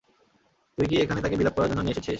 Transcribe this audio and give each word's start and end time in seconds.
তুই 0.77 0.85
কী 0.89 0.95
এখানে 0.97 1.19
তাকে 1.21 1.35
বিলাপ 1.39 1.53
করার 1.55 1.69
জন্য 1.71 1.81
নিয়ে 1.81 1.95
এসেছিস? 1.95 2.09